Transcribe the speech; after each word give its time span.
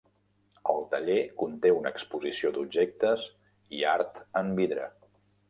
El 0.71 0.79
taller 0.93 1.17
conté 1.41 1.71
una 1.81 1.91
exposició 1.97 2.51
d’objectes 2.57 3.27
i 3.81 3.85
art 3.93 4.19
en 4.43 4.53
vidre. 4.63 4.91